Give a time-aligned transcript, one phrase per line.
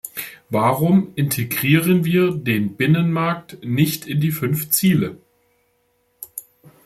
[0.49, 5.19] Warum integrieren wir den Binnenmarkt nicht in die fünf Ziele?